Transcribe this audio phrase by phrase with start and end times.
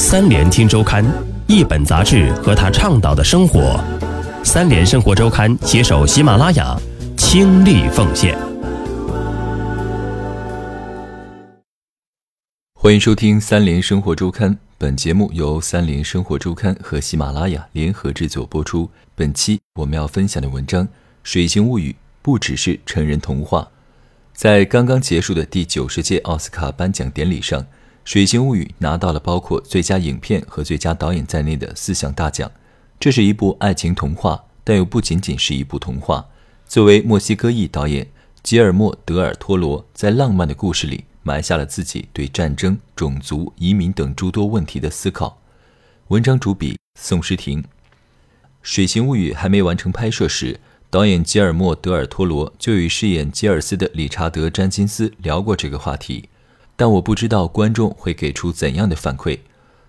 [0.00, 1.04] 三联听周刊，
[1.48, 3.82] 一本杂志和他倡导的生活。
[4.44, 6.78] 三联生活周刊携手喜马拉雅，
[7.16, 8.38] 倾力奉献。
[12.74, 18.88] 欢迎收听三联生活周刊，本节目由三联生活周刊和喜马拉雅联合制作播出。
[19.16, 20.86] 本期我们要分享的文章
[21.24, 21.90] 《水形物语》
[22.22, 23.68] 不只是成人童话。
[24.32, 27.60] 在刚刚结束的第九十届奥斯卡颁奖典礼上，
[28.08, 32.50] 《水形物语》拿到了包括最佳影片和最佳导演在内的四项大奖。
[32.98, 36.26] 这是一部爱情童话，但又不仅仅是一部童话。
[36.66, 38.08] 作为墨西哥裔导演，
[38.42, 45.42] 吉尔莫·德尔·托罗在浪漫的故事里埋下了自己对战争、种族、移民等诸多问题的思考。
[46.06, 47.62] 文章主笔宋诗婷。
[48.62, 50.58] 《水形物语》还没完成拍摄时。
[50.88, 56.30] 导演吉尔莫·德尔托罗就与饰演吉尔斯的理查德·詹金斯聊过这个话题，
[56.78, 59.40] 但我不知道观众会给出怎样的反馈。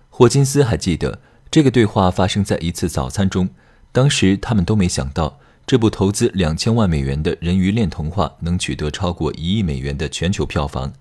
[0.08, 3.48] 霍金斯还记得，这个对话发生在一次早餐中，
[3.92, 10.92] 当时他们都没想到这部投资两千万美元的人鱼恋童话能取得超过一亿美元的全球票房。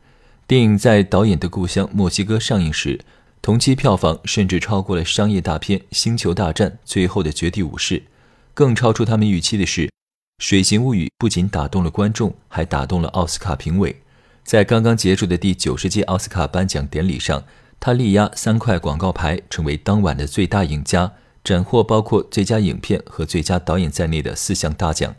[0.45, 2.99] 电影在导演的故乡墨西哥上映时，
[3.41, 7.95] 同期票房甚至超过了商业大片《星球大战：最后的绝地武士》。
[8.53, 9.87] 更超出他们预期的是，
[10.37, 13.99] 《水形物语》不仅打动了观众，还打动了奥斯卡评委。
[14.49, 17.43] 在刚刚结束的第九十届奥斯卡颁奖典礼上，
[17.79, 25.13] 他力压三块广告牌，成为当晚的最大赢家，斩获包括最佳影片和最佳导演在内的四项大奖。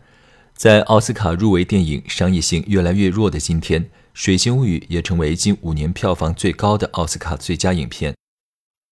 [0.53, 8.13] 在奥斯卡入围电影商业性越来越弱的今天，《水形物语》也成为近五年票房最高的奥斯卡最佳影片。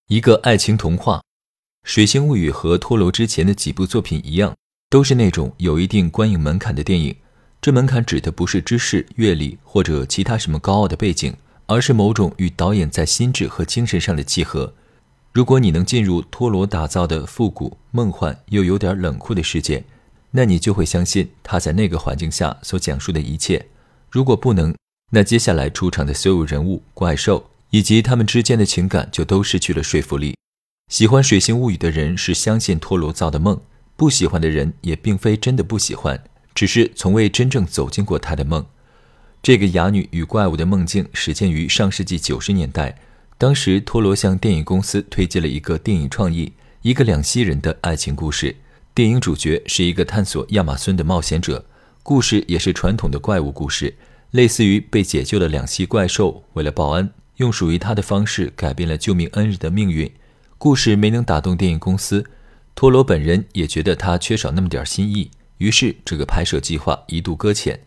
[0.06, 1.16] 一个爱情童话。
[1.82, 4.54] 《水形物语》和托罗之前的几部作品一样，
[4.88, 7.16] 都是那种有一定观影门槛的电影。
[7.60, 11.34] 这门槛指的不是知识、阅历或者其他什么高傲的背景，
[11.66, 14.72] 而是某种与导演在心智和精神上的契合。
[15.32, 19.84] 如果你能进入托罗打造的复古、梦幻又有点冷酷的世界，
[20.30, 23.66] 那你就会相信他在那个环境下所讲述的一切。
[24.10, 24.74] 如果不能，
[25.10, 30.34] 那接下来出场的所有人物、怪兽以及他们之间的情感就都失去了说服力。
[30.90, 33.60] 喜欢《水形物语》的人是相信托罗造的梦，
[33.96, 36.22] 不喜欢的人也并非真的不喜欢，
[36.58, 38.66] 只是从未真正走进过他的梦。
[39.40, 42.98] 这个哑女与怪物的梦境始建于上世纪九十年代，
[43.38, 46.52] 当时托罗向电影公司推荐了一个电影创意：
[46.82, 48.56] 一个两栖人的爱情故事。
[48.92, 51.64] 电影主角是一个探索亚马孙的冒险者，
[52.02, 53.94] 故事也是传统的怪物故事，
[54.32, 60.10] 类似于被解救的两栖怪兽为了报恩，用属于他的方式改变了救命恩人的命运。
[60.58, 62.24] 故事没能打动电影公司，
[62.74, 67.80] 托罗本人也觉得他缺少那么点新意，于是这个拍摄计划一度搁浅。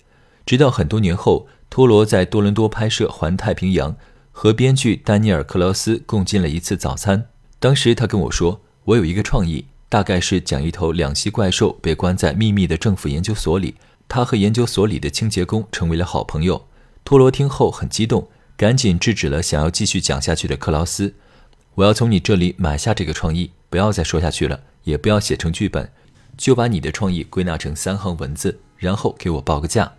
[0.45, 3.93] 直到很多年后，托罗在多伦多拍摄《环太平洋》，
[4.31, 7.27] 和编剧丹尼尔·克劳斯共进了一次早餐。
[7.59, 13.75] 当时他跟我说：“我有一个创意，大概是讲一头两栖怪兽被关在秘密的政府研究所里，
[14.07, 16.67] 他和研究所里的清洁工成为了好朋友。”
[17.05, 18.27] 托罗听后很激动，
[18.57, 21.13] 赶紧制止了想要继续讲下去的克劳斯。
[21.75, 25.89] 我要从你这里买下这个创意，不要再说下去了，也不要写成剧本，
[26.37, 29.93] 就把你的创意归纳成三行文字，然后给我报个价。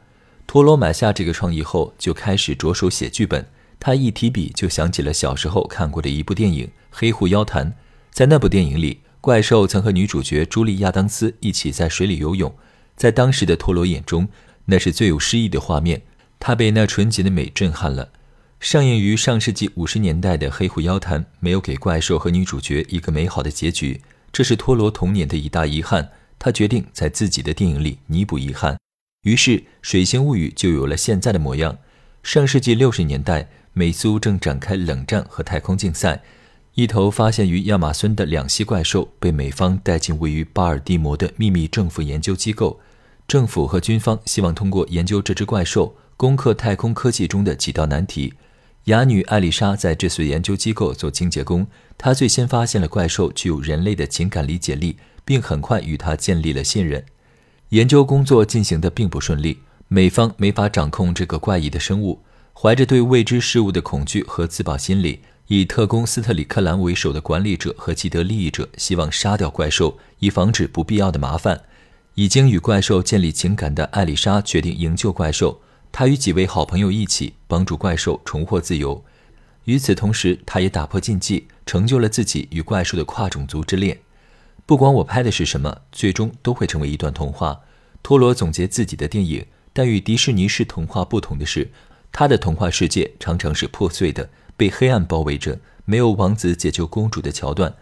[0.47, 3.47] 托罗买下这个创意后，就开始着手写剧本。
[3.79, 7.71] 他一提笔就想起了小时候看过的一部电影《黑虎妖谈》。
[8.11, 12.55] 在那部电影里，怪兽曾和女主角朱莉亚当斯一起在水里游泳，
[12.97, 14.29] 在当时的托罗眼中，
[14.67, 16.03] 那是最有诗意的画面。
[16.39, 18.11] 他被那纯洁的美震撼了。
[18.61, 24.01] 上映于上世纪五十年代的《黑虎妖谈》没有给怪兽和女主角一个美好的结局，
[24.33, 26.11] 这是托罗童年的一大遗憾。
[26.45, 28.77] 他决定在自己的电影里弥补遗憾，
[29.23, 31.79] 于是《水形物语》就有了现在的模样。
[32.25, 36.21] 上世纪六十年代，美苏正展开冷战和太空竞赛，
[36.75, 42.81] 一头发现于亚马孙的两栖怪兽被美方带进位于巴尔的摩的秘密政府研究机构，
[43.29, 48.35] 政府和军方希望通过研究这只怪兽，攻克太空科技中的几道难题。
[48.87, 57.05] 哑女艾丽莎在这所研究机构做清洁工，她最先发现了怪兽具有人类的情感理解力，并很快与它建立了信任。
[57.69, 71.63] 研究工作进行的并不顺利，美方没法掌控这个怪异的生物，怀着对未知事物的恐惧和自保心理，以特工斯特里克兰为首的管理者和既得利益者希望杀掉怪兽，以防止不必要的麻烦。
[72.15, 75.61] 已经与怪兽建立情感的艾丽莎决定营救怪兽。
[75.93, 79.05] 他与几位好朋友一起帮助怪兽重获自由。
[79.67, 83.99] 与此同时，他也打破禁忌，成就了自己与怪兽的跨种族之恋。
[84.65, 87.61] 不管我拍的是什么，最终都会成为一段童话。
[88.03, 91.71] 托罗总结自己的电影，但与迪士尼式童话不同的是，
[92.11, 97.75] 他的童话世界常常是破碎的，被黑暗包围着，没有王子解救公主的桥段，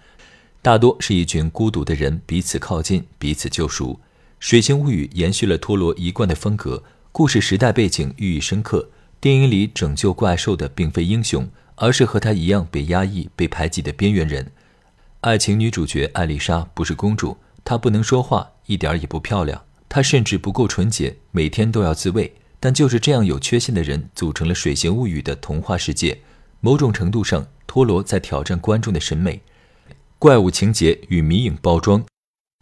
[0.60, 3.94] 大多是一群孤独的人彼此靠近，彼此救赎。
[4.38, 8.88] 《水形物语》延续了托罗一贯的风格，故事时代背景寓意深刻。
[9.20, 14.52] 电影里拯救怪兽的并非英雄，而是和他一样被压抑、被排挤的边缘人。
[15.22, 22.32] 爱情女主角艾丽莎不是公主，她不能说话，一点也不漂亮，她甚至不够纯洁，每天都要自慰。
[22.60, 26.20] 但就是这样有缺陷的人，组成了《水形物语》的童话世界。
[26.60, 29.42] 某种程度上，托罗在挑战观众的审美。
[30.18, 32.04] 怪物情节与迷影包装，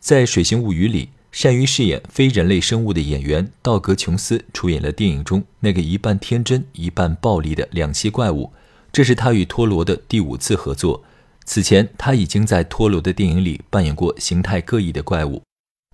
[0.02, 1.10] 在《水形物语》里。
[1.30, 8.52] 善于饰演非人类生物的演员道格·琼斯出演了电影中那个一半天真、一半暴力的两栖怪物。
[8.90, 11.04] 这是他与托罗的第五次合作。
[11.44, 15.42] 此前，他已经在托罗的电影里扮演过形态各异的怪物。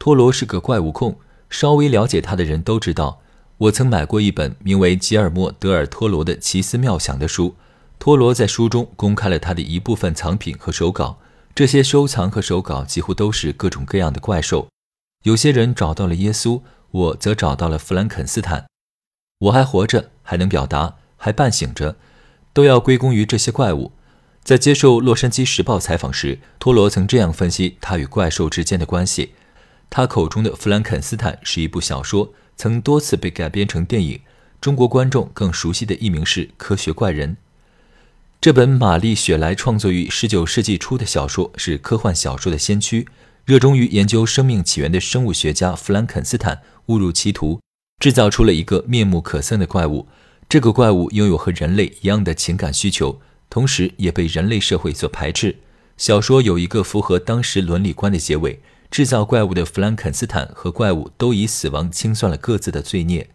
[0.01, 1.17] 托罗是个怪物控，
[1.51, 3.21] 稍微了解他的人都知道。
[3.59, 7.55] 我曾买过一本名为《吉尔莫·德尔·托罗的奇思妙想》的书。
[7.99, 11.19] 托罗在书中公开了他的一部分藏品和手稿，
[11.55, 14.69] 这些收藏和手稿几乎都是各种各样的怪兽。
[15.25, 16.61] 有些人找到了耶稣，
[16.91, 18.67] 我则找到了弗兰肯斯坦。
[19.39, 21.97] 我还活着，还能表达，还半醒着，
[22.53, 23.93] 都要归功于这些怪物。
[24.43, 29.33] 在接受《洛杉矶时报》采访时，托罗曾这样分析他与怪兽之间的关系：
[29.89, 34.21] 他口中的弗兰肯斯坦是一部小说，曾多次被改编成电影。
[34.61, 37.31] 中国观众更熟悉的译名是《科学怪人》。
[38.43, 43.09] 这本玛丽雪莱创作于19世纪初的小说是科幻小说的先驱。
[43.45, 47.61] 热衷于研究生命起源的生物学家弗兰肯斯坦误入歧途，
[48.01, 50.09] 制造出了一个面目可憎的怪物。
[50.49, 53.21] 这个怪物拥有和人类一样的情感需求，
[53.51, 55.57] 同时也被人类社会所排斥。
[55.99, 58.61] 小说有一个符合当时伦理观的结尾：
[58.91, 63.29] 制造怪物的弗兰肯斯坦和怪物都以死亡清算了各自的罪孽。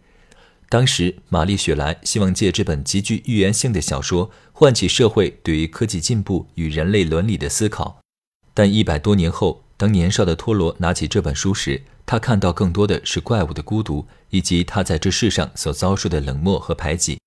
[0.68, 8.00] 当时，玛丽雪莱希望借这本极具预言性的小说，唤起社会对于科技进步与人类伦理的思考。
[8.52, 17.18] 但一百多年后，当年少的托罗拿起这本书时，他看到更多的是怪物的孤独，以及他在这世上所遭受的冷漠和排挤。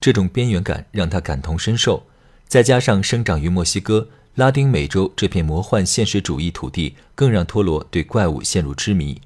[0.00, 2.06] 这种边缘感让他感同身受，
[2.48, 9.20] 再加上生长于墨西哥、拉丁美洲这片魔幻现实主义土地，更让托罗对怪物陷入痴迷。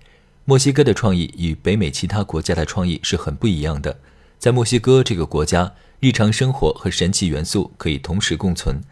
[0.45, 4.01] 墨西哥的创意与北美其他国家的创意是很不一样的。
[4.41, 8.83] 在墨西哥这个国家，日常生活和神奇元素可以同时共存。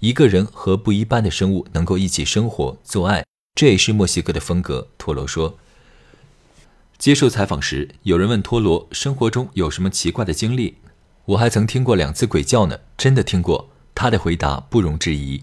[0.00, 4.88] 一个人和不一般的生物能够一起生活、做爱，这也是墨西哥的风格。
[4.98, 5.58] 托罗说。
[6.98, 10.76] 接受采访时，有人问托罗生活中有什么奇怪的经历，
[11.26, 13.68] 我还曾听过两次鬼叫呢，真的听过。
[13.94, 15.42] 他的回答不容置疑。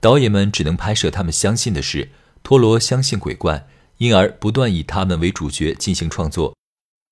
[0.00, 2.10] 导演们只能拍摄他们相信的事。
[2.42, 3.66] 托罗相信鬼怪，
[3.98, 6.54] 因而不断以他们为主角进行创作。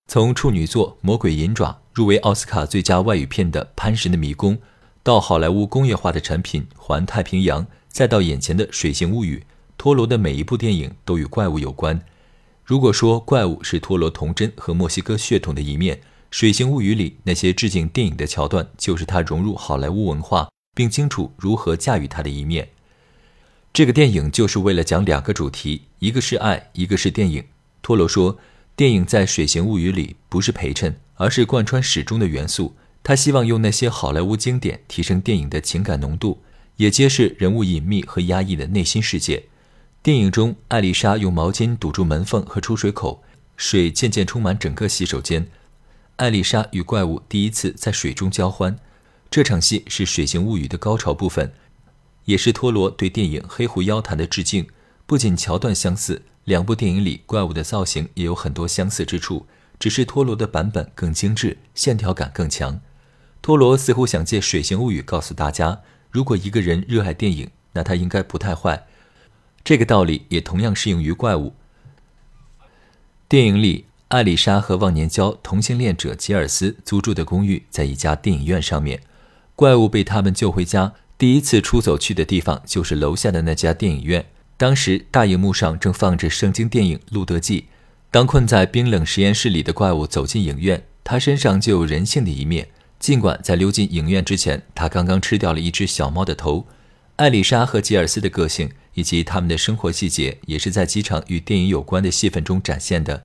[0.09, 4.57] 从处女作《魔鬼银爪》入围奥斯卡最佳外语片的《潘神的迷宫》。
[5.11, 9.39] 到好莱坞工业化的产品《环太平洋》，再到眼前的《水形物语》，
[9.77, 12.01] 托罗的每一部电影都与怪物有关。
[12.65, 15.97] 如果说怪物是托罗童真和墨西哥血统的一面，
[16.31, 22.69] 《水形物语》里那些致敬电影的桥段，就是他融入好莱坞文化并清楚如何驾驭它的一面。
[23.73, 27.45] 这个电影就是为了讲两个主题，一个是爱，一个是电影。
[27.83, 28.39] 托罗说，
[28.77, 32.77] 电影在《水形物语》里不是陪衬，而是贯穿始终的元素。
[33.03, 36.43] 他希望用那些好莱坞经典提升电影的情感浓度，
[36.77, 39.45] 也揭示人物隐秘和压抑的内心世界。
[40.03, 43.23] 电影中，艾丽莎用毛巾堵住门缝和出水口，
[43.57, 45.49] 水渐渐充满整个洗手间。
[46.17, 48.79] 艾丽莎与怪物第一次在水中交欢，
[49.31, 51.53] 这场戏是《水形物语》的高潮部分，
[52.27, 54.67] 也是托罗对电影《黑狐妖谈》的致敬。
[55.07, 59.47] 不仅桥段相似，两部电影里怪物的造型也有很多相似之处，
[59.79, 62.81] 只是托罗的版本更精致，线条感更强。
[63.43, 65.81] 托罗似乎想借《水形物语》告诉大家：
[66.11, 68.87] 如果一个人热爱电影，那他应该不太坏。
[69.65, 71.55] 这个道理也同样适用于怪物。
[73.29, 79.01] 电影里，艾丽莎和忘年交同性恋者吉尔斯租住的公寓在一家电影院上面，
[79.55, 80.93] 怪物被他们救回家。
[81.17, 84.27] 第一次出走去的地方就是楼下的那家电影院。
[84.57, 87.61] 当时大荧幕上正放着圣经电影《路德记》。
[88.11, 92.69] 当困在冰冷实验室里的怪物走进影院，他身上就有人性的一面。
[93.01, 96.67] 尽管在溜进影院之前，他刚刚吃掉了一只小猫的头。
[97.17, 103.23] 艾丽莎和吉尔斯的个性以及他们的生活细节，也是在机场与电影有关的戏份中展现的。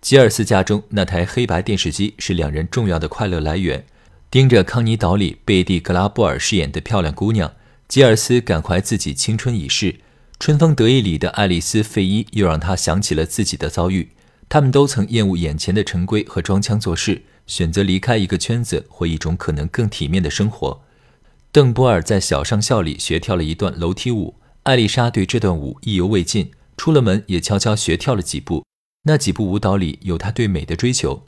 [0.00, 3.84] 吉尔斯家中那台黑白电视机是两人重要的快乐来源。
[4.30, 7.52] 盯着康尼岛里贝蒂·格拉布尔饰演的漂亮姑娘，
[7.86, 10.00] 吉尔斯感怀自己青春已逝。
[10.40, 14.08] 春风得意里的爱丽丝·费伊又让他想起了自己的遭遇。
[14.48, 17.22] 他们都曾厌恶眼前的陈规和装腔作势。
[17.46, 20.82] 选择离开一个圈子或一种可能更体面的生活。
[21.50, 28.64] 邓波尔在《小上校》里学跳了一段楼梯舞，艾丽莎对这段舞意犹未尽，出了门也悄悄学跳了几步。
[29.04, 31.24] 那几部舞蹈里有她对美的追求。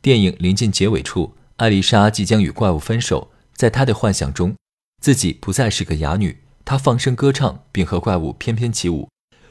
[0.00, 4.54] 电影临近结尾处，艾丽莎即将与怪物分手，在她的幻想中，
[5.02, 6.38] 自己不再是个哑女。
[6.64, 9.08] 她放声歌唱，并和怪物翩翩起舞。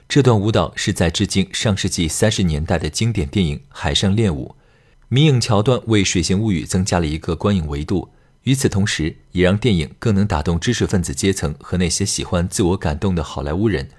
[0.07, 4.55] 这段舞蹈是在致敬上世纪三十年代的经典电影《海上恋舞》。
[5.07, 8.09] 迷影桥段为《水形物语》增加了一个观影维度，
[8.41, 13.89] 与此同时，也让电影更能打动知识分子阶层和那些喜欢自我感动的好莱坞人。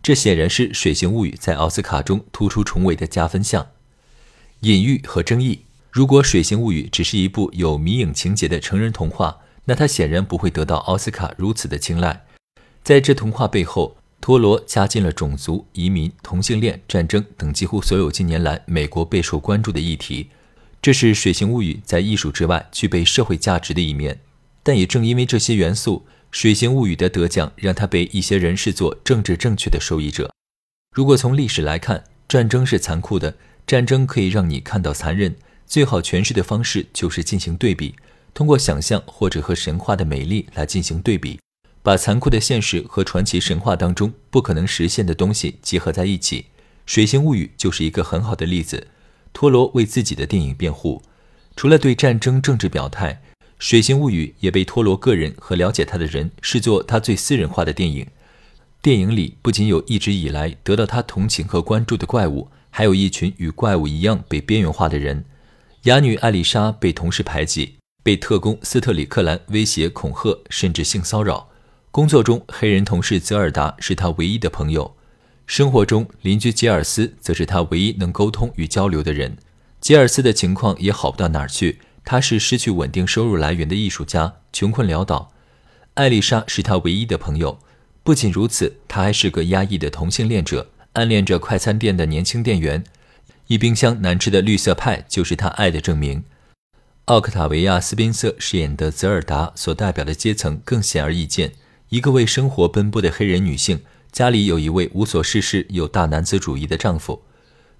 [0.00, 3.66] 这显然是《水形物语》在奥斯卡中突出重围的加分项。
[4.60, 12.24] 隐喻和争议：如果《水形物语》只是一部有迷影情节的成人童话，那它显然不会得到奥斯卡如此的青睐。
[12.84, 20.30] 在这童话背后，托罗加进了种族、移民、同性恋、战争等几乎所有近年来美国备受关注的议题。
[20.82, 24.18] 这是《水形物语》在艺术之外具备社会价值的一面。
[24.64, 26.04] 但也正因为这些元素。
[26.34, 30.32] 《水形物语》的得奖让他被一些人视作政治正确的受益者。
[30.96, 33.36] 如果从历史来看，战争是残酷的，
[33.66, 35.36] 战争可以让你看到残忍。
[35.66, 37.94] 最好诠释的方式就是进行对比，
[38.32, 41.38] 通过想象或者和神话的美丽来进行对比，
[41.82, 46.40] 把残酷的现实和传奇神话当中不可能实现的东西结合在一起。
[46.86, 48.88] 《水形物语》就是一个很好的例子。
[49.32, 51.02] 托罗为自己的电影辩护，
[51.56, 53.22] 除了对战争政治表态。
[53.64, 58.06] 《水形物语》也被托罗个人和了解他的人视作他最私人化的电影。
[58.80, 65.24] 电影里不仅有一直以来得到他同情和关注的怪物，还有一群与怪物一样被边缘化的人。
[65.84, 71.48] 哑女艾丽莎被同事排挤，被特工斯特里克兰威胁、恐吓，甚至性骚扰。
[71.92, 74.96] 工作中，黑人同事泽尔达是他唯一的朋友；
[75.54, 79.36] 生活中，邻居吉尔斯则是他唯一能沟通与交流的人。
[79.82, 81.78] 吉尔斯的情况也好不到哪儿去。
[82.06, 85.30] 他是失去稳定收入来源的艺术家，穷困潦倒。
[85.92, 87.58] 艾丽莎是他唯一的朋友。
[88.02, 92.82] 不仅如此，他还是个压抑的同性恋者，暗恋着快餐店的年轻店员。
[93.48, 96.24] 一冰箱难吃的绿色派就是他爱的证明。
[97.04, 101.52] 奥克塔维亚·斯宾瑟饰演的泽尔达所代表的阶层更显而易见：
[101.90, 103.82] 一个为生活奔波的黑人女性，
[104.12, 107.22] 家里有一位无所事事、有大男子主义的丈夫。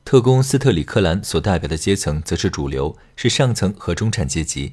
[0.03, 4.73] 特工斯特里克兰所代表的阶层则是主流，是上层和中产阶级。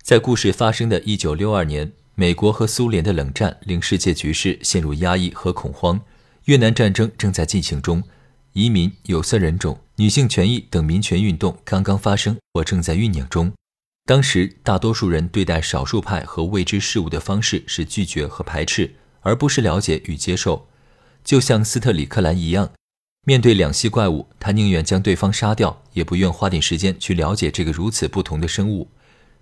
[0.00, 6.00] 在故事发生的一九六二年，美国和苏联的冷战令世界局势陷入压抑和恐慌。
[6.46, 8.02] 越南战争正在进行中，
[8.54, 13.52] 移民、有色人种、女性权益等民权运动刚刚发生或正在酝酿中。
[14.06, 20.66] 当时，大多数人对待少数派和未知事物的方式是拒绝和排斥，而不是了解与接受。
[21.26, 22.70] 就像斯特里克兰一样。
[23.26, 28.84] 面对两栖怪物，他宁愿将对方杀掉，也不愿花点时间去了解这个如此不同的生物。《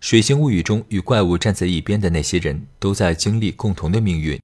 [0.01, 4.41] 水形物语》中与怪物站在一边的那些人都在经历共同的命运。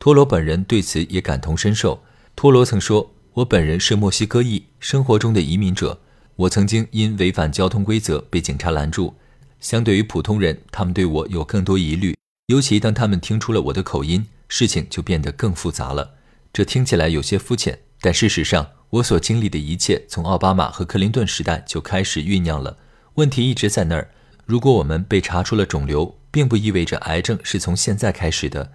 [0.00, 2.02] 托罗本人对此也感同身受。
[2.34, 6.00] 托罗曾说：“我本人是墨西哥裔，生活中的移民者。
[6.34, 9.14] 我曾经因违反交通规则被警察拦住。
[9.60, 16.14] 相对于普通人，他们对我有更多疑虑，尤其当他们听出了我的口音，事情就变得更复杂了。
[16.52, 22.76] 这听起来有些肤浅。”但事实上，我所经历的一切从奥巴马和克林顿时代就开始酝酿了。
[23.14, 24.10] 问题一直在那儿。
[24.44, 28.72] 如果我们被查出了肿瘤，并不意味着癌症是从现在开始的。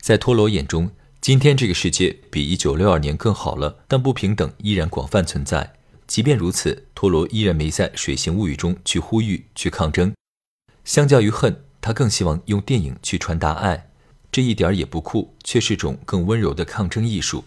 [0.00, 5.74] 在托罗眼中，今天这个世界比1962年更好了，但不平等依然广泛存在。
[6.06, 10.14] 即便如此，托罗依然没在《水形物语》中去呼吁、去抗争。
[10.84, 13.90] 相较于恨，他更希望用电影去传达爱。
[14.32, 17.44] 这一点也不酷，却是种更温柔的抗争艺术。